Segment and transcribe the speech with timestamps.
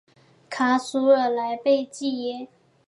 [0.49, 2.47] 卡祖尔莱贝济耶。